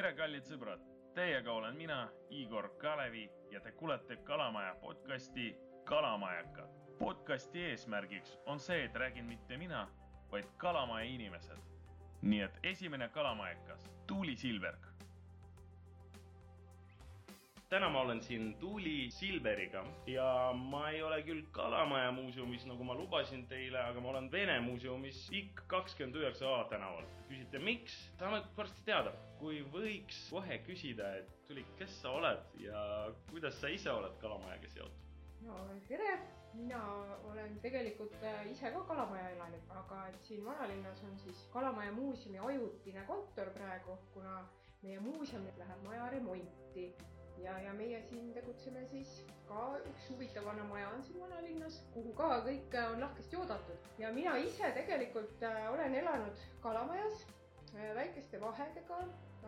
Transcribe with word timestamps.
tere, 0.00 0.14
kallid 0.16 0.46
sõbrad, 0.48 0.84
teiega 1.12 1.52
olen 1.52 1.74
mina, 1.76 1.96
Igor 2.32 2.70
Kalevi 2.80 3.26
ja 3.52 3.60
te 3.60 3.68
kuulete 3.76 4.16
Kalamaja 4.24 4.70
podcasti 4.80 5.50
Kalamajaka. 5.84 6.64
podcasti 6.98 7.64
eesmärgiks 7.64 8.38
on 8.46 8.60
see, 8.60 8.84
et 8.84 8.94
räägin 8.94 9.24
mitte 9.24 9.56
mina, 9.56 9.88
vaid 10.30 10.44
Kalamaja 10.56 11.04
inimesed. 11.04 11.58
nii 12.22 12.40
et 12.40 12.58
esimene 12.62 13.08
Kalamajakas, 13.08 13.90
Tuuli 14.06 14.36
Silberg 14.36 14.89
täna 17.70 17.88
ma 17.88 18.00
olen 18.00 18.20
siin 18.22 18.54
Tuuli 18.58 19.10
Silveriga 19.10 19.84
ja 20.06 20.52
ma 20.58 20.88
ei 20.90 21.02
ole 21.02 21.20
küll 21.22 21.42
Kalamaja 21.54 22.10
muuseumis, 22.12 22.64
nagu 22.66 22.84
ma 22.84 22.96
lubasin 22.98 23.44
teile, 23.46 23.78
aga 23.78 24.00
ma 24.02 24.10
olen 24.10 24.26
Vene 24.32 24.56
muuseumis 24.64 25.20
IK 25.32 25.62
kakskümmend 25.70 26.18
üheksa 26.18 26.50
A 26.56 26.64
tänaval. 26.72 27.06
küsite, 27.28 27.58
miks? 27.62 27.94
tahame 28.18 28.42
varsti 28.56 28.82
teada. 28.84 29.12
kui 29.38 29.62
võiks 29.72 30.18
kohe 30.30 30.58
küsida, 30.66 31.14
et 31.20 31.30
Tuuli, 31.46 31.62
kes 31.78 31.94
sa 32.02 32.10
oled 32.18 32.42
ja 32.60 32.82
kuidas 33.30 33.60
sa 33.60 33.68
ise 33.68 33.90
oled 33.90 34.18
Kalamajaga 34.20 34.68
seotud? 34.74 35.06
no 35.46 35.62
tere, 35.88 36.18
mina 36.54 36.80
olen 37.30 37.54
tegelikult 37.62 38.18
äh, 38.22 38.50
ise 38.50 38.72
ka 38.74 38.82
Kalamaja 38.88 39.30
elanik, 39.36 39.70
aga 39.70 40.08
et 40.08 40.18
siin 40.26 40.42
vanalinnas 40.44 41.04
on 41.06 41.14
siis 41.22 41.46
Kalamaja 41.54 41.92
muuseumi 41.92 42.38
ajutine 42.38 43.06
kontor 43.06 43.54
praegu, 43.54 43.96
kuna 44.14 44.40
meie 44.82 45.00
muuseum 45.00 45.46
läheb 45.58 45.82
maja 45.84 46.10
remonti. 46.14 46.84
Ja, 47.40 47.54
ja 47.64 47.72
meie 47.72 48.02
siin 48.08 48.32
tegutseme 48.36 48.82
siis 48.90 49.12
ka 49.48 49.60
üks 49.90 50.08
huvitav 50.10 50.44
vana 50.44 50.64
maja 50.68 50.90
on 50.94 51.02
siin 51.06 51.20
vanalinnas, 51.22 51.78
kuhu 51.94 52.12
ka 52.18 52.28
kõik 52.46 52.76
äh, 52.76 52.90
on 52.92 53.00
lahkesti 53.04 53.38
oodatud. 53.40 53.88
Ja 54.02 54.10
mina 54.12 54.34
ise 54.44 54.68
tegelikult 54.76 55.42
äh, 55.48 55.62
olen 55.72 55.96
elanud 56.02 56.44
Kalamajas 56.66 57.24
äh, 57.24 57.94
väikeste 57.96 58.40
vahedega 58.44 59.00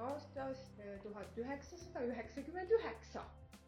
aastast 0.08 0.80
tuhat 1.04 1.38
üheksasada 1.44 2.04
üheksakümmend 2.08 2.72
üheksa. 2.80 3.26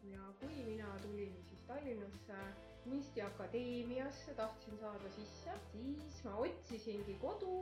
Ja 0.09 0.25
kui 0.41 0.57
mina 0.65 0.89
tulin 1.03 1.37
siis 1.49 1.61
Tallinnasse 1.67 2.41
kunstiakadeemiasse, 2.83 4.33
tahtsin 4.37 4.77
saada 4.81 5.09
sisse, 5.15 5.53
siis 5.71 6.19
ma 6.25 6.35
otsisingi 6.45 7.15
kodu 7.21 7.53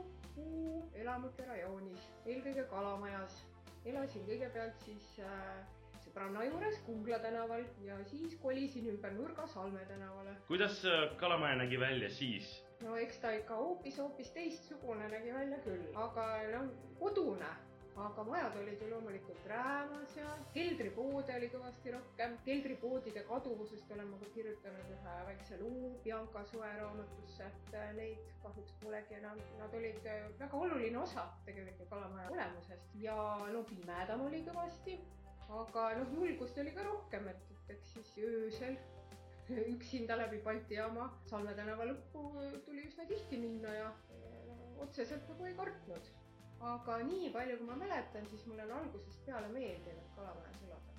elamute 1.00 1.46
rajoonis, 1.48 2.08
eelkõige 2.26 2.64
Kalamajas. 2.72 3.38
Elasin 3.84 4.26
kõigepealt 4.28 4.78
siis 4.84 5.08
äh, 5.20 5.64
sõbranna 6.04 6.44
juures 6.46 6.78
Kungla 6.86 7.18
tänaval 7.22 7.64
ja 7.84 7.96
siis 8.10 8.36
kolisin 8.42 8.88
ümber 8.94 9.12
nurga 9.16 9.46
Salme 9.46 9.84
tänavale. 9.88 10.36
kuidas 10.48 10.84
äh, 10.84 11.16
Kalamaja 11.16 11.56
nägi 11.62 11.80
välja 11.80 12.10
siis? 12.10 12.64
no 12.82 12.96
eks 12.96 13.18
ta 13.18 13.30
ikka 13.36 13.56
hoopis-hoopis 13.60 14.30
teistsugune 14.36 15.08
nägi 15.08 15.34
välja 15.34 15.58
küll, 15.66 15.84
aga 15.94 16.26
noh, 16.52 16.70
kodune 17.00 17.52
aga 17.96 18.24
majad 18.26 18.56
olid 18.60 18.80
ju 18.82 18.90
loomulikult 18.90 19.46
räämas 19.46 20.16
ja 20.16 20.30
keldripoode 20.54 21.36
oli 21.36 21.48
kõvasti 21.52 21.92
rohkem. 21.94 22.36
keldripoodide 22.44 23.22
kaduvusest 23.28 23.92
olen 23.96 24.08
ma 24.10 24.18
ka 24.22 24.30
kirjutanud 24.34 24.94
ühe 24.96 25.16
väikse 25.28 25.58
loo 25.62 25.90
Bianca 26.04 26.44
Soe 26.52 26.70
raamatusse, 26.80 27.46
et 27.50 27.74
äh, 27.80 27.92
neid 27.98 28.32
kahjuks 28.42 28.74
polegi 28.82 29.14
enam. 29.20 29.38
Nad 29.58 29.74
olid 29.80 30.06
äh, 30.06 30.24
väga 30.40 30.56
oluline 30.66 30.98
osa 30.98 31.28
tegelikult 31.46 31.90
kalamaja 31.90 32.30
olemusest 32.34 32.96
ja 33.06 33.18
no 33.52 33.62
pimedam 33.70 34.26
oli 34.26 34.42
kõvasti 34.48 34.98
aga 35.52 35.86
noh, 35.98 36.10
julgust 36.18 36.58
oli 36.58 36.72
ka 36.74 36.84
rohkem, 36.86 37.28
et, 37.28 37.46
et 37.54 37.72
eks 37.76 37.94
siis 37.98 38.12
öösel 38.24 38.76
üksinda 39.74 40.16
läbi 40.18 40.40
Balti 40.44 40.78
jaama 40.78 41.10
Salme 41.30 41.54
tänava 41.58 41.86
lõppu 41.88 42.26
tuli 42.66 42.86
üsna 42.88 43.06
tihti 43.08 43.38
minna 43.40 43.74
ja 43.76 43.88
otseselt 44.80 45.28
nagu 45.30 45.48
ei 45.48 45.56
kartnud. 45.58 46.12
Aga 46.72 46.98
nii 47.08 47.30
palju, 47.34 47.56
kui 47.60 47.66
ma 47.66 47.76
mäletan, 47.76 48.26
siis 48.30 48.46
mulle 48.46 48.64
on 48.66 48.72
algusest 48.78 49.26
peale 49.26 49.48
meeldinud 49.52 50.08
Kalamajas 50.16 50.62
elada. 50.68 50.96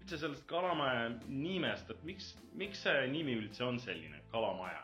üldse 0.00 0.18
sellest 0.18 0.46
Kalamaja 0.46 1.10
nimest, 1.28 1.90
et 1.90 2.02
miks, 2.08 2.34
miks 2.52 2.82
see 2.86 3.06
nimi 3.12 3.36
üldse 3.42 3.64
on 3.64 3.80
selline, 3.80 4.22
Kalamaja? 4.32 4.82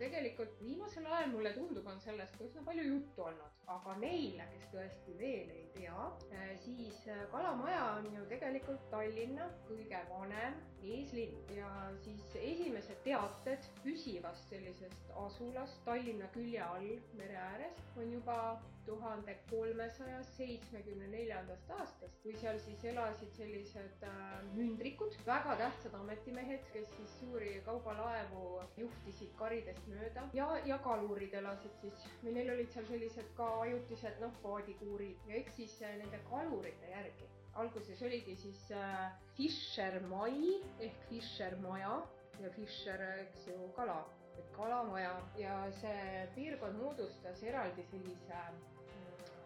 Tegelikult 0.00 0.60
viimasel 0.62 1.06
ajal 1.06 1.32
mulle 1.34 1.52
tundub, 1.56 1.86
on 1.92 2.00
sellest 2.00 2.36
ka 2.38 2.46
üsna 2.46 2.64
palju 2.66 2.86
juttu 2.88 3.24
olnud, 3.26 3.58
aga 3.74 3.96
neile, 4.00 4.46
kes 4.54 4.70
tõesti 4.72 5.16
veel 5.20 5.52
ei 5.56 5.66
tea, 5.76 6.06
eh, 6.32 6.54
siis 6.64 7.02
eh, 7.12 7.22
Kalamaja 7.34 7.82
on 7.98 8.08
ju 8.14 8.24
tegelikult 8.32 8.88
Tallinna 8.94 9.50
kõige 9.68 10.00
vanem 10.10 10.56
eeslinn. 10.82 11.36
Ja 11.56 11.70
siis 12.04 12.24
esimesed 12.40 13.02
teated 13.04 13.70
püsivast 13.84 14.48
sellisest 14.52 15.14
asulast 15.24 15.80
Tallinna 15.84 16.30
külje 16.34 16.62
all 16.64 16.92
mere 17.20 17.36
ääres 17.44 17.80
on 18.00 18.12
juba 18.12 18.40
tuhande 18.86 19.36
kolmesaja 19.50 20.22
seitsmekümne 20.24 21.06
neljandast 21.12 21.70
aastast, 21.76 22.16
kui 22.22 22.32
seal 22.40 22.58
siis 22.64 22.84
elasid 22.92 23.34
sellised 23.36 24.06
äh, 24.08 24.24
mündrikud, 24.56 25.14
väga 25.26 25.56
tähtsad 25.60 25.94
ametimehed, 26.00 26.64
kes 26.72 26.88
siis 26.96 27.18
suuri 27.20 27.52
kaubalaevu 27.66 28.46
juhtisid 28.80 29.36
karidest 29.38 29.89
mööda. 29.90 30.24
Ja, 30.36 30.48
ja 30.66 30.78
kalurid 30.84 31.34
elasid 31.40 31.76
siis. 31.82 32.06
Või 32.22 32.36
neil 32.38 32.54
olid 32.54 32.72
seal 32.74 32.86
sellised 32.90 33.34
ka 33.38 33.50
ajutised 33.66 34.22
noh, 34.22 34.32
paadikuurid. 34.44 35.20
Ja 35.28 35.36
eks 35.42 35.60
siis 35.60 35.76
äh, 35.86 35.98
nende 36.00 36.22
kalurite 36.30 36.94
järgi 36.94 37.28
alguses 37.58 38.02
oligi 38.02 38.36
siis 38.36 38.60
äh, 38.70 39.10
Fischer 39.36 40.00
mai 40.08 40.60
ehk 40.80 41.06
Fischer 41.08 41.56
maja 41.64 41.96
ja 42.40 42.50
Fischer, 42.54 43.02
eks 43.24 43.46
ju, 43.50 43.56
kala, 43.76 43.98
et 44.38 44.52
kalamaja. 44.56 45.16
Ja 45.38 45.56
see 45.80 46.28
piirkond 46.36 46.78
moodustas 46.80 47.42
eraldi 47.42 47.84
sellise 47.90 48.38
äh, 48.38 48.54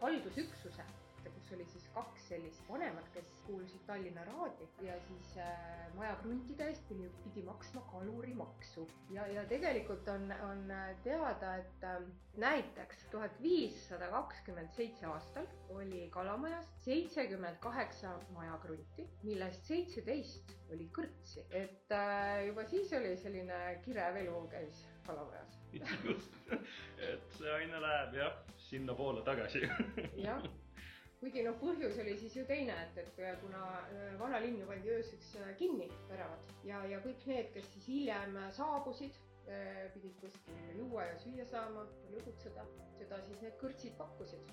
haldusüksuse 0.03 0.87
oli 1.54 1.65
siis 1.70 1.87
kaks 1.94 2.28
sellist 2.28 2.69
vanemat, 2.69 3.09
kes 3.15 3.28
kuulusid 3.47 3.82
Tallinna 3.87 4.25
Raadi 4.25 4.66
ja 4.82 4.97
siis 5.09 5.37
äh, 5.38 5.94
maja 5.94 6.15
kruntide 6.22 6.66
eest 6.70 6.87
pidi, 6.88 7.09
pidi 7.25 7.44
maksma 7.47 7.82
kalurimaksu. 7.92 8.88
ja, 9.10 9.26
ja 9.26 9.44
tegelikult 9.48 10.09
on, 10.09 10.32
on 10.50 10.64
teada, 11.04 11.56
et 11.56 11.84
äh, 11.84 12.00
näiteks 12.37 13.04
tuhat 13.10 13.43
viissada 13.43 14.09
kakskümmend 14.10 14.72
seitse 14.75 15.06
aastal 15.06 15.47
oli 15.69 16.09
Kalamajas 16.10 16.66
seitsekümmend 16.87 17.60
kaheksa 17.60 18.16
majakrunti, 18.34 19.06
millest 19.22 19.70
seitseteist 19.70 20.56
oli 20.75 20.88
kõrtsi, 20.97 21.47
et 21.50 21.94
äh, 21.94 22.47
juba 22.48 22.66
siis 22.70 22.93
oli 22.98 23.14
selline 23.20 23.60
kirev 23.84 24.19
elu 24.25 24.43
käis 24.50 24.82
Kalamajas. 25.06 25.60
just, 26.09 26.37
et 26.98 27.38
see 27.38 27.56
aina 27.60 27.81
läheb 27.82 28.20
jah, 28.22 28.37
sinnapoole 28.70 29.25
tagasi 29.26 29.66
jah 30.22 30.43
kuigi 31.20 31.44
noh, 31.47 31.56
põhjus 31.60 31.98
oli 32.02 32.16
siis 32.20 32.34
ju 32.38 32.44
teine, 32.48 32.75
et, 32.86 32.98
et 33.02 33.38
kuna 33.42 33.62
äh, 33.80 34.16
vanalinn 34.20 34.58
ju 34.60 34.66
pandi 34.69 34.92
ööseks 34.97 35.30
äh, 35.41 35.52
kinni, 35.60 35.88
väravad. 36.10 36.50
Ja, 36.66 36.82
ja 36.91 37.00
kõik 37.04 37.25
need, 37.30 37.52
kes 37.54 37.70
siis 37.76 37.88
hiljem 37.92 38.36
saabusid, 38.56 39.16
äh, 39.47 39.86
pidid 39.94 40.19
kuskil 40.22 40.66
juua 40.78 41.08
ja 41.10 41.16
süüa 41.22 41.47
saama, 41.50 41.86
lõbutseda, 42.12 42.66
seda 42.98 43.22
siis 43.28 43.41
need 43.44 43.56
kõrtsid 43.62 43.97
pakkusid. 44.00 44.52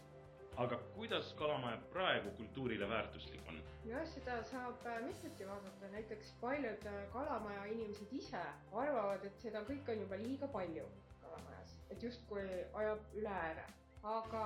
Aga 0.62 0.78
kuidas 0.98 1.30
Kalamaja 1.40 1.78
praegu 1.94 2.34
kultuurile 2.38 2.88
väärtuslik 2.92 3.46
on? 3.48 3.62
jah, 3.88 4.04
seda 4.14 4.42
saab 4.46 4.84
mitmeti 5.06 5.48
vaadata, 5.48 5.92
näiteks 5.96 6.34
paljud 6.42 6.88
Kalamaja 7.14 7.64
inimesed 7.72 8.12
ise 8.14 8.42
arvavad, 8.72 9.24
et 9.26 9.40
seda 9.42 9.64
kõike 9.70 9.96
on 9.96 10.04
juba 10.04 10.20
liiga 10.22 10.52
palju 10.52 10.88
Kalamajas, 11.24 11.78
et 11.90 12.04
justkui 12.04 12.44
ajab 12.84 13.16
üle 13.16 13.32
ääre 13.32 13.70
aga 14.04 14.44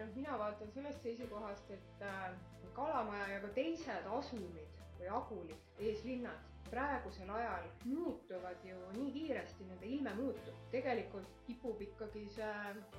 noh, 0.00 0.14
mina 0.14 0.38
vaatan 0.38 0.72
sellest 0.74 1.02
seisukohast, 1.02 1.70
et 1.70 2.02
äh, 2.02 2.30
Kalamaja 2.74 3.26
ja 3.34 3.40
ka 3.40 3.48
teised 3.56 4.06
asumid 4.18 4.80
või 4.98 5.08
agulid, 5.20 5.68
eeslinnad 5.78 6.59
praegusel 6.70 7.30
ajal 7.30 7.66
muutuvad 7.84 8.64
ju 8.64 8.76
nii 8.96 9.12
kiiresti, 9.12 9.64
nende 9.64 9.86
ilme 9.86 10.14
muutub. 10.14 10.54
tegelikult 10.70 11.38
kipub 11.46 11.80
ikkagi 11.82 12.22
see 12.30 12.50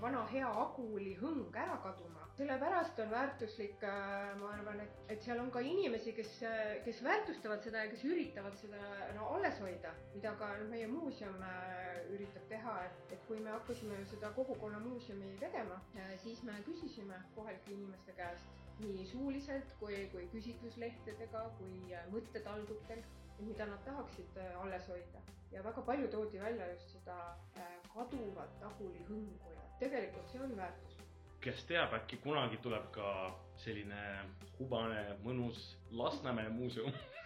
vana 0.01 0.23
hea 0.31 0.47
Aguli 0.63 1.13
hõng 1.21 1.55
ära 1.63 1.77
kaduma. 1.83 2.27
sellepärast 2.37 2.99
on 2.99 3.11
väärtuslik, 3.11 3.83
äh, 3.83 4.35
ma 4.39 4.51
arvan, 4.55 4.79
et, 4.85 5.01
et 5.15 5.23
seal 5.23 5.39
on 5.39 5.51
ka 5.51 5.59
inimesi, 5.59 6.13
kes, 6.13 6.37
kes 6.85 7.03
väärtustavad 7.03 7.63
seda 7.63 7.85
ja 7.85 7.91
kes 7.91 8.03
üritavad 8.05 8.57
seda 8.61 8.81
no 9.15 9.29
alles 9.35 9.59
hoida, 9.59 9.93
mida 10.15 10.33
ka 10.39 10.51
noh, 10.57 10.69
meie 10.71 10.87
muuseum 10.87 11.43
äh, 11.47 12.01
üritab 12.15 12.47
teha, 12.49 12.77
et, 12.87 13.13
et 13.15 13.27
kui 13.27 13.39
me 13.39 13.53
hakkasime 13.55 13.99
seda 14.11 14.33
kogukonna 14.35 14.79
muuseumi 14.79 15.35
tegema, 15.39 15.79
äh, 15.95 16.15
siis 16.23 16.43
me 16.43 16.59
küsisime 16.67 17.23
kohalike 17.35 17.71
inimeste 17.77 18.17
käest 18.17 18.59
nii 18.81 19.05
suuliselt 19.05 19.73
kui, 19.79 19.97
kui 20.11 20.27
küsitluslehtedega 20.33 21.43
kui 21.59 21.97
mõttetalgutel 22.13 23.03
mida 23.47 23.65
nad 23.65 23.83
tahaksid 23.85 24.37
äh, 24.37 24.61
alles 24.61 24.87
hoida 24.87 25.21
ja 25.51 25.63
väga 25.63 25.81
palju 25.81 26.07
toodi 26.07 26.39
välja 26.39 26.67
just 26.73 26.89
seda 26.95 27.17
äh, 27.57 27.71
kaduvat 27.93 28.59
tagulihõngu 28.59 29.53
ja 29.55 29.61
tegelikult 29.79 30.29
see 30.31 30.41
on 30.41 30.55
väärtus. 30.57 30.97
kes 31.41 31.63
teab, 31.65 31.93
äkki 31.97 32.17
kunagi 32.23 32.57
tuleb 32.61 32.91
ka 32.93 33.07
selline 33.57 34.01
hubane, 34.59 35.17
mõnus 35.23 35.63
Lasnamäe 35.91 36.49
muuseum 36.49 36.91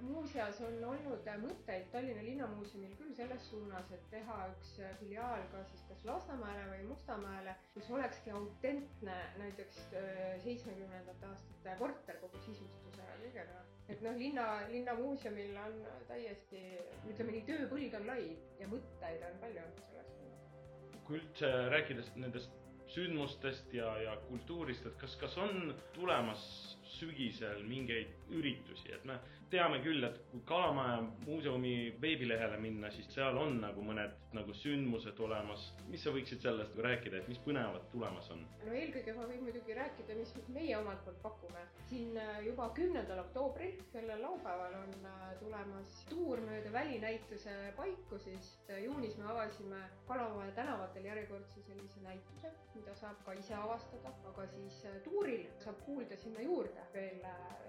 muuseas 0.00 0.60
on 0.66 0.76
olnud 0.90 1.28
mõtteid 1.42 1.86
Tallinna 1.92 2.22
Linnamuuseumil 2.26 2.94
küll 2.98 3.14
selles 3.16 3.44
suunas, 3.50 3.90
et 3.94 4.04
teha 4.12 4.36
üks 4.52 4.72
filiaal 5.00 5.44
ka 5.52 5.62
siis 5.70 5.84
kas 5.88 6.04
Lasnamäele 6.08 6.66
või 6.72 6.84
Mustamäele, 6.90 7.54
kus 7.74 7.90
olekski 7.94 8.34
autentne 8.34 9.16
näiteks 9.38 9.80
seitsmekümnendate 10.44 11.30
aastate 11.30 11.76
korter 11.80 12.20
kogu 12.22 12.42
sisustuse 12.46 13.02
ja 13.06 13.18
kõigega. 13.22 13.64
et 13.88 14.02
noh, 14.04 14.16
linna, 14.20 14.46
linnamuuseumil 14.68 15.56
on 15.64 15.82
täiesti, 16.10 16.62
ütleme 17.08 17.36
nii, 17.36 17.44
tööpõld 17.48 17.98
on 18.00 18.08
lai 18.10 18.22
ja 18.60 18.70
mõtteid 18.70 19.26
on 19.30 19.42
palju 19.44 19.66
selles 19.90 20.14
suunas. 20.14 21.04
kui 21.08 21.22
üldse 21.22 21.52
rääkida 21.72 22.04
nendest 22.16 22.58
sündmustest 22.88 23.72
ja, 23.76 23.88
ja 24.00 24.16
kultuurist, 24.28 24.86
et 24.88 24.96
kas, 25.00 25.16
kas 25.20 25.36
on 25.40 25.74
tulemas 25.96 26.42
sügisel 26.88 27.62
mingeid 27.68 28.32
üritusi, 28.34 28.92
et 28.94 29.04
me 29.08 29.18
teame 29.50 29.80
küll, 29.84 30.04
et 30.04 30.16
kui 30.30 30.40
Kalamaja 30.48 31.00
muuseumi 31.24 31.74
veebilehele 32.02 32.58
minna, 32.60 32.90
siis 32.92 33.08
seal 33.14 33.36
on 33.40 33.60
nagu 33.62 33.84
mõned 33.84 34.16
nagu 34.36 34.52
sündmused 34.54 35.20
olemas. 35.24 35.62
mis 35.88 36.02
sa 36.04 36.12
võiksid 36.12 36.42
sellest 36.44 36.76
rääkida, 36.84 37.22
et 37.22 37.28
mis 37.32 37.40
põnevat 37.44 37.86
tulemas 37.92 38.28
on? 38.34 38.42
no 38.66 38.74
eelkõige 38.76 39.14
ma 39.16 39.24
võin 39.30 39.46
muidugi 39.46 39.76
rääkida, 39.78 40.16
mis 40.18 40.34
meie 40.52 40.76
omalt 40.76 41.00
poolt 41.04 41.22
pakume. 41.22 41.64
siin 41.88 42.16
äh, 42.20 42.42
juba 42.46 42.68
kümnendal 42.76 43.22
oktoobril, 43.24 43.80
sellel 43.92 44.20
laupäeval 44.22 44.76
on 44.82 44.92
äh, 45.12 45.24
tulemas 45.40 45.96
tuur 46.10 46.44
mööda 46.44 46.72
välinäituse 46.72 47.56
paiku, 47.76 48.20
sest 48.26 48.70
äh, 48.70 48.84
juunis 48.84 49.16
me 49.16 49.30
avasime 49.32 49.80
Kalamaja 50.08 50.52
tänavatel 50.60 51.08
järjekordse 51.08 51.64
sellise 51.70 52.04
näituse, 52.04 52.52
mida 52.74 52.94
saab 53.00 53.24
ka 53.24 53.32
ise 53.40 53.56
avastada, 53.56 54.12
aga 54.28 54.46
siis 54.52 54.82
tuuril 55.04 55.48
saab 55.64 55.80
kuulda 55.88 56.16
sinna 56.16 56.44
juurde 56.44 56.77
veel 56.94 57.22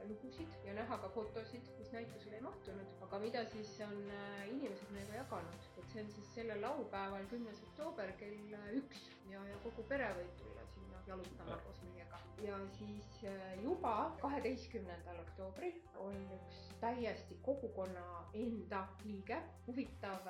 lugusid 0.08 0.56
ja 0.66 0.74
näha 0.74 0.98
ka 1.02 1.10
fotosid 1.16 1.70
mis 1.90 1.92
näitusele 1.94 2.36
ei 2.36 2.42
mahtunud, 2.42 2.90
aga 3.06 3.20
mida 3.20 3.42
siis 3.50 3.70
on 3.82 3.96
äh, 4.14 4.50
inimesed 4.50 4.92
meiega 4.94 5.16
jaganud. 5.16 5.68
et 5.78 5.92
see 5.94 6.04
on 6.04 6.12
siis 6.16 6.34
sellel 6.36 6.62
laupäeval, 6.62 7.26
kümnes 7.32 7.62
oktoober 7.70 8.12
kell 8.20 8.54
äh, 8.58 8.68
üks 8.78 9.08
ja, 9.32 9.42
ja 9.50 9.58
kogu 9.64 9.86
pere 9.90 10.10
võib 10.18 10.36
tulla 10.42 10.66
sinna 10.74 11.02
jalutama 11.08 11.58
koos 11.66 11.82
meiega. 11.88 12.20
ja 12.46 12.60
siis 12.78 13.10
äh, 13.32 13.64
juba 13.64 13.94
kaheteistkümnendal 14.22 15.24
oktoobril 15.24 15.80
on 16.06 16.20
üks 16.38 16.62
täiesti 16.84 17.40
kogukonna 17.48 18.06
enda 18.44 18.84
liige, 19.04 19.42
huvitav 19.68 20.30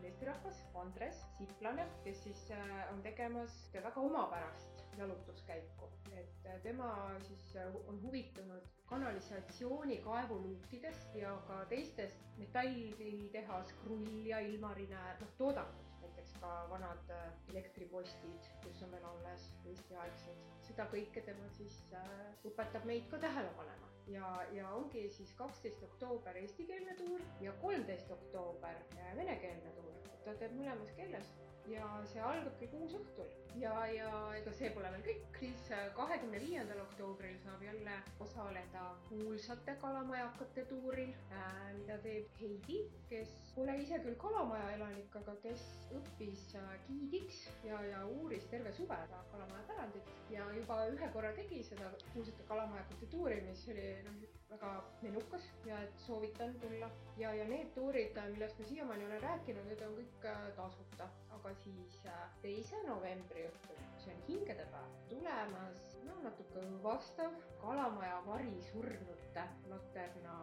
meesterahvas, 0.00 0.64
Andres 0.80 1.20
Siplane, 1.36 1.84
kes 2.04 2.24
siis 2.24 2.46
on 2.90 3.04
tegemas 3.04 3.60
väga 3.76 4.00
omapärast 4.00 4.84
jalutuskäiku. 4.98 5.92
Et 6.16 6.48
tema 6.62 6.88
siis 7.28 7.46
on 7.88 8.00
huvitunud 8.02 8.68
kanalisatsiooni 8.86 9.96
kaevuluukidest 10.04 11.14
ja 11.14 11.32
ka 11.48 11.64
teistest 11.70 12.22
metallitehas, 12.38 13.72
krull 13.82 14.26
ja 14.30 14.38
ilmarinne, 14.38 15.00
noh 15.20 15.32
toodangust, 15.38 15.96
näiteks 16.02 16.36
ka 16.40 16.52
vanad 16.70 17.10
äh, 17.10 17.24
elektripostid, 17.52 18.50
mis 18.66 18.82
on 18.86 18.92
veel 18.94 19.08
alles 19.10 19.48
Eesti-aegsed. 19.72 20.44
seda 20.68 20.86
kõike 20.92 21.22
tema 21.26 21.48
siis 21.58 21.76
äh, 21.94 22.14
õpetab 22.50 22.86
meid 22.90 23.10
ka 23.10 23.18
tähele 23.22 23.50
panema 23.58 23.90
ja, 24.10 24.30
ja 24.54 24.70
ongi 24.78 25.08
siis 25.18 25.32
kaksteist 25.38 25.82
oktoober 25.82 26.38
eestikeelne 26.42 26.94
tuur 27.00 27.22
ja 27.40 27.52
kolmteist 27.62 28.10
oktoober 28.10 28.82
äh, 28.98 29.12
venekeelne 29.16 29.74
tuur. 29.80 29.92
ta 30.24 30.34
teeb 30.40 30.54
mõlemas 30.58 30.94
keeles 30.98 31.34
ja 31.72 31.86
see 32.12 32.22
algab 32.22 32.54
kell 32.60 32.70
kuus 32.72 32.94
õhtul. 32.98 33.28
Ja, 33.60 33.72
ja 33.88 34.10
ega 34.38 34.52
see 34.58 34.70
pole 34.74 34.90
veel 34.94 35.04
kõik, 35.06 35.38
siis 35.40 35.70
äh, 35.74 35.86
kahekümne 35.96 36.40
viiendal 36.42 36.82
oktoobril 36.84 37.38
saab 37.44 37.62
jälle 37.64 37.96
osaleda 38.26 38.84
kuulsate 39.08 39.76
kalamajakate 39.80 40.66
tuuril 40.72 41.14
äh,, 41.32 41.72
mida 41.80 41.98
teeb 42.04 42.28
Heidi, 42.40 42.82
kes 43.10 43.32
pole 43.56 43.76
ise 43.80 43.98
küll 44.04 44.16
Kalamaja 44.20 44.68
elanik, 44.76 45.14
aga 45.20 45.34
kes 45.42 45.62
õppis 45.96 46.42
giidiks 46.88 47.38
ja, 47.64 47.80
ja 47.90 48.02
uuris 48.18 48.44
terve 48.52 48.72
suve 48.76 48.98
Kalamaja 49.32 49.62
pärandit 49.70 50.10
ja 50.32 50.44
juba 50.58 50.82
ühe 50.92 51.08
korra 51.14 51.30
tegi 51.36 51.62
seda 51.64 51.88
kuulsate 52.12 52.44
kalamajakate 52.50 53.08
tuuri, 53.12 53.38
mis 53.46 53.62
oli 53.72 53.86
noh, 54.06 54.18
väga 54.50 54.72
menukas 55.02 55.46
ja 55.66 55.78
et 55.86 56.04
soovitan 56.04 56.54
tulla. 56.60 56.90
ja, 57.18 57.32
ja 57.34 57.48
need 57.48 57.72
tuurid, 57.74 58.18
millest 58.34 58.60
ma 58.60 58.68
siiamaani 58.68 59.06
olen 59.06 59.22
rääkinud, 59.24 59.68
need 59.70 59.82
on 59.88 59.96
kõik 60.00 60.28
äh, 60.30 60.44
tasuta, 60.58 61.08
aga 61.38 61.54
siis 61.64 61.98
äh, 62.12 62.22
teise 62.44 62.82
novembri 62.86 63.46
õhtul, 63.48 63.82
see 64.04 64.14
on 64.14 64.22
hingedepäev, 64.28 64.96
tulemas 65.10 65.90
no 66.06 66.20
natuke 66.28 66.66
vastav 66.84 67.40
Kalamaja 67.62 68.20
varisurnute 68.28 69.48
laterna 69.72 70.38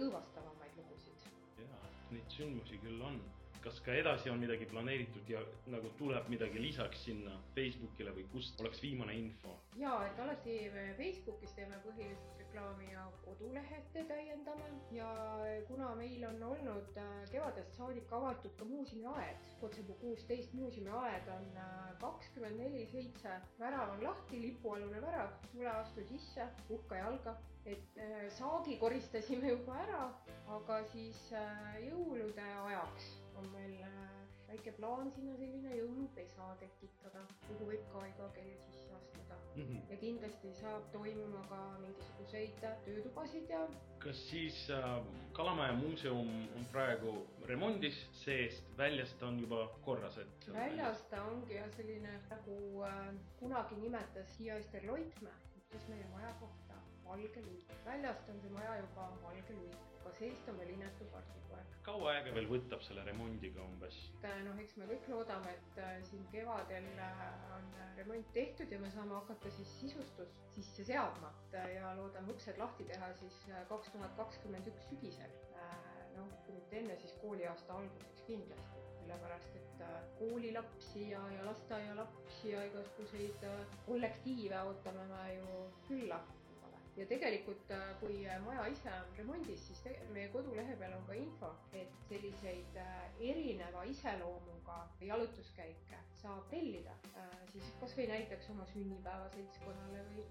õõvastavamaid 0.00 0.76
lugusid. 0.80 1.28
jaa, 1.60 1.90
neid 2.14 2.36
sündmusi 2.36 2.78
küll 2.84 3.02
on 3.10 3.20
kas 3.64 3.80
ka 3.84 3.94
edasi 3.94 4.30
on 4.32 4.40
midagi 4.40 4.66
planeeritud 4.70 5.28
ja 5.28 5.40
nagu 5.72 5.92
tuleb 5.98 6.28
midagi 6.32 6.62
lisaks 6.62 7.04
sinna 7.04 7.36
Facebookile 7.54 8.14
või 8.16 8.26
kust 8.32 8.60
oleks 8.60 8.82
viimane 8.82 9.16
info? 9.18 9.56
ja, 9.80 9.94
et 10.08 10.20
alati 10.20 10.56
me 10.74 10.86
Facebookis 10.98 11.52
teeme 11.58 11.80
põhiliselt 11.84 12.40
reklaami 12.50 12.92
ja 12.92 13.04
kodulehte 13.24 14.04
täiendame 14.08 14.70
ja 14.96 15.10
kuna 15.68 15.94
meil 15.94 16.24
on 16.24 16.42
olnud 16.42 16.96
äh, 16.98 17.12
kevadest 17.30 17.76
saadik 17.76 18.12
avatud 18.12 18.56
ka 18.58 18.64
muuseumiaed, 18.64 19.46
Kotsepuu 19.60 19.94
kuusteist 20.00 20.52
muuseumiaed 20.58 21.28
on 21.36 21.46
äh, 21.56 21.92
kakskümmend 22.00 22.58
neli 22.58 22.86
seitse, 22.90 23.36
värav 23.60 23.94
on 23.94 24.04
lahti, 24.04 24.40
lipualune 24.40 25.02
värav, 25.02 25.36
tule 25.52 25.70
astu 25.70 26.04
sisse, 26.08 26.48
puhka 26.68 26.98
jalga 27.04 27.36
et 27.66 27.98
äh, 28.00 28.26
saagi 28.34 28.78
koristasime 28.80 29.52
juba 29.54 29.76
ära, 29.84 30.04
aga 30.56 30.82
siis 30.90 31.26
jõulude 31.84 32.46
ajaks 32.66 33.10
on 33.40 33.48
meil 33.54 33.76
äh, 33.82 34.20
väike 34.50 34.72
plaan 34.76 35.10
sinna 35.14 35.36
selline 35.38 35.76
jõulupesa 35.78 36.48
tekitada, 36.60 37.22
kuhu 37.46 37.68
võib 37.70 37.84
ka 37.92 38.02
iga 38.08 38.28
kell 38.36 38.50
sisse 38.66 38.94
astuda 38.96 39.36
mm. 39.38 39.62
-hmm. 39.62 39.82
ja 39.90 39.98
kindlasti 40.02 40.52
saab 40.60 40.88
toimuma 40.92 41.42
ka 41.52 41.60
mingisuguseid 41.84 42.64
töötubasid 42.86 43.52
ja. 43.54 43.60
kas 44.04 44.22
siis 44.30 44.58
äh, 44.76 44.88
Kalamaja 45.32 45.72
muuseum 45.72 46.32
on 46.58 46.66
praegu 46.72 47.14
remondis, 47.52 48.00
seest, 48.24 48.64
väljast 48.78 49.22
on 49.22 49.40
juba 49.40 49.68
korras, 49.84 50.18
et? 50.18 50.48
väljas 50.52 51.04
ta 51.10 51.22
ongi 51.24 51.54
jah 51.54 51.70
selline 51.76 52.18
nagu 52.30 52.58
äh, 52.90 53.14
kunagi 53.38 53.80
nimetas 53.84 54.38
Hiia 54.38 54.58
Ester 54.64 54.86
Loitmäe, 54.86 55.38
ütles 55.62 55.88
meie 55.88 56.08
maja 56.16 56.34
kohta 56.40 56.69
valge 57.12 57.46
luik. 57.46 57.78
väljast 57.84 58.34
on 58.34 58.42
see 58.42 58.56
maja 58.58 58.76
juba 58.82 59.12
valge 59.28 59.60
luik 59.60 59.90
aga 60.00 60.12
seest 60.16 60.48
on 60.50 60.56
veel 60.58 60.72
inetu 60.74 61.06
partikoer. 61.12 61.66
kaua 61.86 62.14
aega 62.14 62.32
veel 62.34 62.48
võtab 62.50 62.82
selle 62.86 63.04
remondiga 63.06 63.62
umbes? 63.62 63.98
noh, 64.46 64.58
eks 64.62 64.78
me 64.80 64.88
kõik 64.90 65.06
loodame, 65.12 65.52
et 65.58 65.78
äh, 65.84 65.92
siin 66.08 66.24
kevadel 66.32 66.88
äh, 67.04 67.20
on 67.56 67.68
remont 67.98 68.32
tehtud 68.34 68.72
ja 68.74 68.80
me 68.82 68.90
saame 68.94 69.14
hakata 69.18 69.52
siis 69.58 69.70
sisustust 69.82 70.42
sisse 70.56 70.86
seadma 70.88 71.30
ja 71.52 71.92
loodame 71.98 72.34
uksed 72.34 72.58
lahti 72.58 72.88
teha 72.90 73.12
siis 73.20 73.38
äh, 73.52 73.62
kaks 73.70 73.92
tuhat 73.94 74.16
kakskümmend 74.18 74.72
üks 74.72 74.90
sügisel. 74.90 75.38
noh, 76.16 76.26
kui 76.44 76.56
mitte 76.56 76.80
enne, 76.80 76.96
siis 76.98 77.12
kooliaasta 77.22 77.76
alguseks 77.76 78.24
kindlasti 78.26 78.80
sellepärast 78.96 79.54
et 79.56 79.84
koolilapsi 80.18 81.04
ja, 81.12 81.20
ja 81.36 81.46
lasteaialapsi 81.46 82.50
ja 82.50 82.64
igasuguseid 82.66 83.46
kollektiive 83.86 84.58
ootame 84.66 85.06
me 85.12 85.22
ju 85.36 85.62
külla 85.86 86.18
ja 87.00 87.06
tegelikult, 87.08 87.70
äh, 87.72 87.84
kui 88.00 88.16
äh, 88.28 88.36
maja 88.44 88.66
ise 88.68 88.90
on 88.92 89.14
remondis, 89.18 89.62
siis 89.68 89.80
meie 90.12 90.28
kodulehe 90.34 90.74
peal 90.80 90.92
on 90.98 91.06
ka 91.08 91.16
info, 91.16 91.48
et 91.72 91.94
selliseid 92.08 92.76
äh, 92.76 92.98
erineva 93.30 93.84
iseloomuga 93.88 94.76
jalutuskäike 95.08 96.00
saab 96.20 96.44
tellida. 96.52 96.92
Siis 97.54 97.70
kasvõi 97.80 98.06
näiteks 98.10 98.50
oma 98.52 98.66
sünnipäevaseltskonnale 98.74 100.02
või 100.10 100.26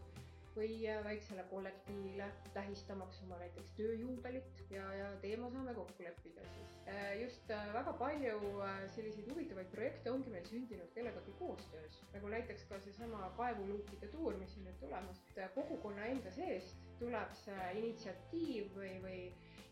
või 0.59 0.75
väiksele 1.03 1.43
kollektiivile 1.49 2.25
tähistamaks 2.53 3.21
oma 3.23 3.37
näiteks 3.39 3.71
tööjuubelit 3.77 4.63
ja, 4.73 4.83
ja 4.97 5.07
teema 5.23 5.47
saame 5.53 5.73
kokku 5.77 6.03
leppida 6.03 6.43
siis. 6.55 6.73
Äh, 6.91 7.21
just 7.21 7.51
äh, 7.55 7.69
väga 7.73 7.93
palju 8.01 8.35
äh, 8.65 8.81
selliseid 8.95 9.29
huvitavaid 9.31 9.71
projekte 9.71 10.11
ongi 10.11 10.33
meil 10.33 10.47
sündinud 10.49 10.91
kellegagi 10.95 11.35
koostöös, 11.39 11.99
nagu 12.13 12.31
näiteks 12.35 12.67
ka 12.71 12.79
seesama 12.83 13.31
kaevuluukide 13.37 14.11
tuur, 14.15 14.35
mis 14.41 14.57
on 14.59 14.67
nüüd 14.67 14.79
tulemas. 14.83 15.23
kogukonna 15.55 16.09
enda 16.11 16.31
seest 16.35 16.83
tuleb 16.99 17.35
see 17.45 17.71
initsiatiiv 17.79 18.75
või, 18.75 18.93
või 19.05 19.19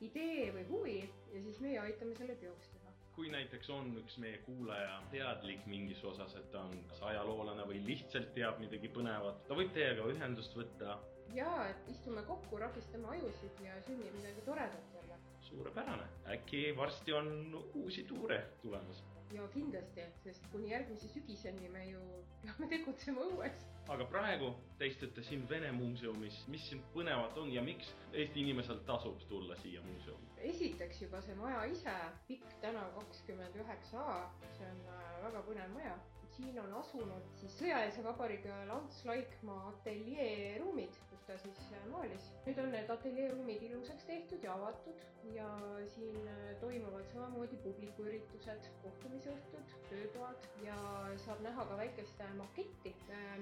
idee 0.08 0.52
või 0.56 0.68
huvi 0.72 1.00
ja 1.34 1.42
siis 1.44 1.60
meie 1.64 1.80
aitame 1.84 2.16
selle 2.16 2.36
teoks 2.40 2.72
teha 2.76 2.87
kui 3.18 3.32
näiteks 3.34 3.70
on 3.74 3.88
üks 3.98 4.20
meie 4.22 4.38
kuulaja 4.46 4.98
teadlik 5.12 5.64
mingis 5.66 6.04
osas, 6.06 6.36
et 6.38 6.52
ta 6.54 6.62
on 6.68 6.76
kas 6.92 7.02
ajaloolane 7.12 7.66
või 7.66 7.80
lihtsalt 7.88 8.30
teab 8.36 8.62
midagi 8.62 8.92
põnevat, 8.94 9.40
ta 9.50 9.58
võib 9.58 9.74
teiega 9.74 10.06
ühendust 10.14 10.54
võtta. 10.60 11.00
ja, 11.34 11.50
et 11.72 11.90
istume 11.96 12.22
kokku, 12.30 12.62
rakistame 12.62 13.10
ajusid 13.16 13.64
ja 13.66 13.82
sünnib 13.90 14.14
midagi 14.20 14.46
toredat 14.46 14.94
jälle. 15.00 15.18
suurepärane, 15.50 16.08
äkki 16.36 16.64
varsti 16.78 17.14
on 17.14 17.30
uusi 17.74 18.04
tuure 18.04 18.44
tulemas. 18.62 19.04
Ja 19.34 19.48
kindlasti, 19.54 20.04
sest 20.24 20.46
kuni 20.52 20.72
järgmise 20.72 21.08
sügiseni 21.12 21.70
me 21.70 21.84
ju 21.90 22.02
peame 22.44 22.70
tegutsema 22.74 23.26
õues. 23.32 23.66
aga 23.94 24.06
praegu 24.12 24.52
te 24.80 24.88
istute 24.88 25.24
siin 25.24 25.44
Vene 25.50 25.72
muuseumis, 25.76 26.40
mis 26.54 26.68
siin 26.70 26.82
põnevat 26.94 27.38
on 27.42 27.52
ja 27.52 27.62
miks 27.64 27.94
Eesti 28.14 28.44
inimesel 28.44 28.80
tasub 28.88 29.24
tulla 29.30 29.56
siia 29.64 29.82
muuseumi? 29.86 30.28
esiteks 30.52 31.02
juba 31.02 31.22
see 31.26 31.36
maja 31.36 31.64
ise, 31.72 31.96
Pikk 32.28 32.60
tänav 32.62 32.94
kakskümmend 33.00 33.56
üheksa 33.64 34.04
A, 34.16 34.20
see 34.58 34.70
on 34.72 34.86
äh, 34.94 35.10
väga 35.26 35.44
põnev 35.50 35.74
maja. 35.76 35.98
Siin 36.38 36.58
on 36.62 36.74
asunud 36.80 37.30
siis 37.40 37.54
sõjalise 37.60 38.04
vabariigi 38.06 38.50
ajal 38.54 38.72
Ants 38.76 38.98
Laikmaa 39.10 39.62
ateljee 39.72 40.58
ruumid, 40.62 40.98
kus 41.10 41.24
ta 41.30 41.38
siis 41.42 41.62
äh, 41.74 41.86
maalis. 41.94 42.28
nüüd 42.46 42.60
on 42.64 42.70
need 42.76 42.92
ateljee 42.96 43.32
ruumid 43.34 43.64
ilusaks 43.70 44.06
tehtud 44.10 44.46
ja 44.46 44.54
avatud 44.54 45.02
ja 45.34 45.48
siin 45.96 46.30
äh, 46.34 46.44
toimuvad 46.62 47.10
samamoodi 47.14 47.58
publikuüritused, 47.66 48.70
kohtumisõhtud, 48.86 49.74
töötoad 49.90 50.48
ja 50.68 50.78
saab 51.26 51.42
näha 51.48 51.66
ka 51.72 51.80
väikest 51.82 52.22
äh, 52.28 52.34
maketti, 52.44 52.94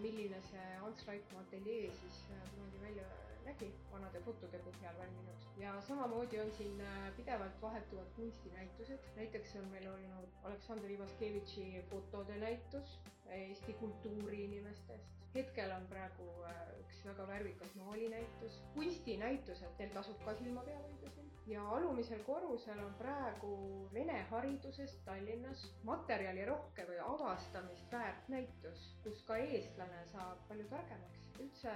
milline 0.05 0.39
see 0.49 0.67
Ants 0.87 1.07
Laikmaa 1.11 1.43
ateljee 1.47 1.91
siis 2.01 2.23
kunagi 2.31 2.83
välja 2.87 3.09
nägi, 3.45 3.67
vanade 3.91 4.19
fotode 4.25 4.59
põhjal 4.65 4.95
valminud. 4.99 5.43
ja 5.61 5.73
samamoodi 5.87 6.39
on 6.41 6.51
siin 6.57 6.79
äh, 6.81 7.11
pidevalt 7.17 7.61
vahetuvad 7.61 8.07
kunstinäitused, 8.15 9.03
näiteks 9.15 9.55
on 9.61 9.67
meil 9.73 9.85
olnud 9.91 10.31
Aleksandr 10.43 10.89
Ivaskevitši 10.91 11.83
fotode 11.89 12.37
näitus 12.41 12.95
Eesti 13.37 13.73
kultuuriinimestest. 13.73 15.13
hetkel 15.35 15.71
on 15.77 15.85
praegu 15.91 16.27
äh, 16.49 16.59
üks 16.79 16.99
väga 17.05 17.27
värvikas 17.27 17.75
maalinäitus, 17.75 18.57
kunstinäitused, 18.73 19.73
teil 19.77 19.89
tasub 19.97 20.21
ka 20.25 20.33
silma 20.41 20.63
peal 20.69 20.81
hoida 20.87 21.09
siin. 21.15 21.31
ja 21.53 21.67
alumisel 21.77 22.23
korrusel 22.29 22.79
on 22.85 22.93
praegu 23.01 23.53
vene 23.93 24.21
haridusest 24.31 25.03
Tallinnas 25.05 25.67
materjalirohke 25.91 26.87
või 26.91 27.01
avastamist 27.11 27.91
väärt 27.97 28.29
näitus, 28.37 28.87
kus 29.03 29.21
ka 29.29 29.37
eestlane 29.49 30.05
saab 30.15 30.47
palju 30.47 30.69
targemaks 30.77 31.24
üldse 31.43 31.75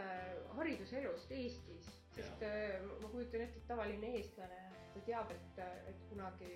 hariduselust 0.58 1.32
Eestis, 1.32 1.92
sest 2.16 2.44
äh, 2.46 2.80
ma 3.02 3.12
kujutan 3.12 3.46
ette, 3.46 3.62
et 3.62 3.68
tavaline 3.70 4.16
eestlane 4.20 4.60
ta 4.94 5.02
teab, 5.06 5.32
et, 5.32 5.62
et 5.90 6.04
kunagi 6.10 6.50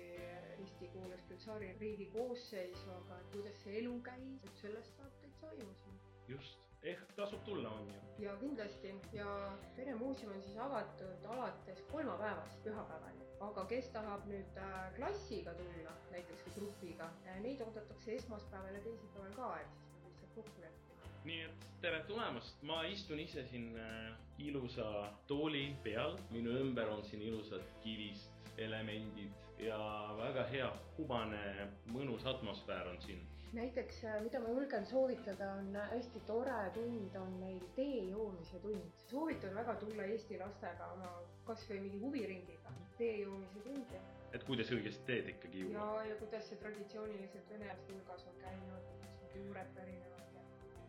Eesti 0.64 0.88
kuulus 0.92 1.22
küll 1.28 1.40
tsaaririigi 1.42 2.06
koosseisu, 2.14 2.90
aga 2.98 3.18
kuidas 3.32 3.58
see 3.64 3.78
elu 3.80 3.94
käis, 4.06 4.44
et 4.48 4.60
sellest 4.62 5.00
saab 5.00 5.16
täitsa 5.22 5.50
aimu 5.52 5.74
siin. 5.80 5.98
just, 6.28 6.62
ehk 6.92 7.02
tasub 7.18 7.42
tulla, 7.48 7.70
on 7.78 7.90
ju. 7.92 8.00
ja 8.24 8.36
kindlasti 8.40 8.94
ja 9.12 9.28
Vene 9.76 9.94
muuseum 10.00 10.32
on 10.36 10.42
siis 10.42 10.56
avatud 10.66 11.28
alates 11.36 11.82
kolmapäevast 11.92 12.62
pühapäevani, 12.66 13.28
aga 13.48 13.66
kes 13.74 13.90
tahab 13.98 14.26
nüüd 14.30 14.62
äh, 14.66 14.78
klassiga 14.96 15.54
tulla, 15.60 15.96
näiteks 16.14 16.46
või 16.48 16.56
grupiga, 16.60 17.10
neid 17.46 17.62
oodatakse 17.66 18.18
esmaspäeval 18.20 18.80
ja 18.80 18.86
teisipäeval 18.88 19.36
ka, 19.40 19.52
et 19.60 19.78
siis 19.78 19.94
nad 20.00 20.10
lihtsalt 20.10 20.34
kokku 20.40 20.66
leppima. 20.66 20.83
Nii 21.24 21.40
et 21.46 21.66
tere 21.80 22.02
tulemast, 22.08 22.62
ma 22.68 22.82
istun 22.88 23.20
ise 23.20 23.44
siin 23.48 23.72
äh, 23.80 24.12
ilusa 24.38 24.88
tooli 25.28 25.66
peal, 25.84 26.18
minu 26.30 26.52
ümber 26.60 26.88
on 26.92 27.04
siin 27.04 27.22
ilusad 27.22 27.64
kivist 27.84 28.30
elemendid 28.60 29.32
ja 29.58 29.78
väga 30.18 30.44
hea 30.50 30.66
hubane 30.98 31.68
mõnus 31.94 32.26
atmosfäär 32.28 32.90
on 32.90 33.00
siin. 33.02 33.22
näiteks, 33.54 34.00
mida 34.22 34.40
ma 34.42 34.48
julgen 34.50 34.86
soovitada, 34.86 35.52
on 35.60 35.76
hästi 35.90 36.20
tore 36.26 36.70
tund, 36.74 37.14
on 37.16 37.36
meil 37.40 37.60
tee 37.76 38.00
joomise 38.10 38.58
tund. 38.60 38.90
soovitan 39.10 39.54
väga 39.54 39.74
tulla 39.82 40.04
Eesti 40.04 40.38
lastega 40.38 40.90
oma 40.96 41.12
kasvõi 41.44 41.78
mingi 41.80 42.00
huviringiga, 42.02 42.74
tee 42.98 43.20
joomise 43.20 43.62
tundi. 43.68 44.02
Et 44.34 44.44
kuidas 44.44 44.72
õigesti 44.74 45.06
teed 45.06 45.28
ikkagi 45.36 45.60
ja 45.60 45.68
juua,, 45.68 46.02
ja 46.04 46.16
kuidas 46.18 46.48
see 46.50 46.58
traditsiooniliselt 46.58 47.50
venelaste 47.50 47.92
hulgas 47.92 48.26
on 48.26 48.42
käinud, 48.42 48.90
juured 49.34 49.70
pärinevad. 49.78 50.10
ja 50.10 50.13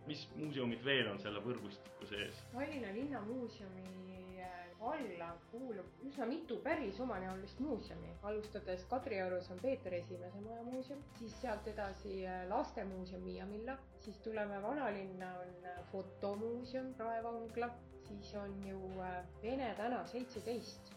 mis 0.08 0.28
muuseumid 0.36 0.84
veel 0.86 1.08
on 1.12 1.20
selle 1.20 1.42
võrgustiku 1.44 2.08
sees? 2.10 2.42
Tallinna 2.54 2.92
Linnamuuseumi 2.94 4.42
äh, 4.44 4.66
alla 4.90 5.32
kuulub 5.52 6.06
üsna 6.06 6.28
mitu 6.30 6.58
päris 6.64 7.00
omanäolist 7.02 7.60
muuseumi, 7.64 8.12
alustades 8.24 8.86
Kadriorus 8.90 9.50
on 9.52 9.60
Peeter 9.64 9.94
Esimese 9.98 10.42
Maja 10.46 10.64
muuseum, 10.68 11.02
siis 11.20 11.36
sealt 11.42 11.68
edasi 11.72 12.22
äh, 12.28 12.46
lastemuuseum 12.52 13.26
Miia 13.26 13.46
Milla, 13.50 13.78
siis 14.00 14.20
tuleme 14.26 14.62
vanalinna 14.62 15.34
on 15.40 15.70
äh, 15.72 15.82
fotomuuseum 15.92 16.94
Raevangla, 17.00 17.70
siis 18.08 18.34
on 18.42 18.54
ju 18.68 18.80
äh, 19.02 19.18
Vene 19.44 19.74
tänav 19.78 20.06
seitseteist, 20.12 20.92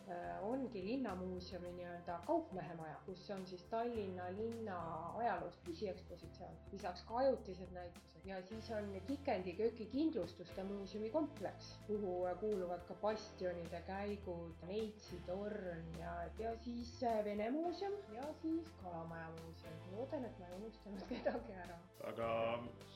ongi 0.49 0.81
linnamuuseumi 0.87 1.73
nii-öelda 1.77 2.15
kaupmehe 2.27 2.75
maja, 2.79 2.97
kus 3.07 3.27
on 3.31 3.47
siis 3.47 3.65
Tallinna 3.73 4.31
linna 4.39 4.79
ajaloost 5.21 5.61
püsiekspositsioon, 5.67 6.57
lisaks 6.73 7.05
ka 7.11 7.19
ajutised 7.25 7.75
näitused 7.77 8.09
ja 8.29 8.43
siis 8.43 8.71
on 8.71 8.89
Kikendi 9.07 9.53
köögi 9.57 9.87
kindlustuste 9.93 10.65
muuseumi 10.65 11.11
kompleks, 11.11 11.69
kuhu 11.87 12.27
äh, 12.27 12.35
kuuluvad 12.41 12.83
ka 12.89 12.95
bastionide 13.03 13.81
käigud, 13.87 14.65
Neitsi 14.69 15.21
torn 15.27 15.87
ja, 16.01 16.15
ja 16.39 16.53
siis 16.65 16.91
äh, 17.03 17.25
Vene 17.25 17.51
muuseum 17.51 17.95
ja 18.15 18.27
siis 18.43 18.69
Kalamaja 18.83 19.31
muuseum. 19.41 19.79
loodan, 19.97 20.25
et 20.25 20.39
ma 20.39 20.47
ei 20.47 20.59
unustanud 20.61 21.07
kedagi 21.09 21.57
ära. 21.65 21.79
väga 22.05 22.31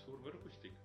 suur 0.05 0.21
võrgustik. 0.27 0.77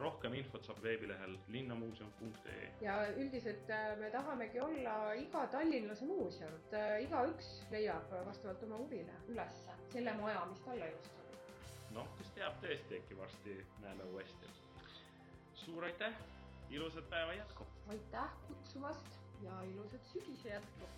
Rohkem 0.00 0.34
infot 0.34 0.64
saab 0.64 0.82
veebilehel 0.82 1.36
linnamuuseum.ee. 1.48 2.72
ja 2.80 2.96
üldiselt 3.16 3.70
äh, 3.70 3.98
me 3.98 4.10
tahamegi 4.10 4.60
olla 4.60 5.12
iga 5.14 5.46
tallinlase 5.46 6.04
muuseum, 6.04 6.54
et 6.60 6.76
äh, 6.76 6.92
igaüks 7.06 7.48
leiab 7.70 8.12
vastavalt 8.26 8.62
oma 8.68 8.78
huvile 8.82 9.16
ülesse 9.28 9.78
selle 9.94 10.14
maja, 10.20 10.44
mis 10.50 10.60
talle 10.66 10.90
just 10.90 11.08
sobib. 11.08 11.48
noh, 11.96 12.12
kes 12.18 12.34
teab 12.36 12.60
tõesti, 12.64 13.00
äkki 13.00 13.18
varsti 13.18 13.56
näeme 13.80 14.10
uuesti. 14.12 14.52
suur 15.64 15.84
aitäh, 15.84 16.20
ilusat 16.70 17.10
päeva 17.10 17.32
jätku. 17.40 17.66
aitäh 17.88 18.38
kutsumast 18.48 19.20
ja 19.42 19.62
ilusat 19.72 20.12
sügise 20.12 20.48
jätku 20.48 20.92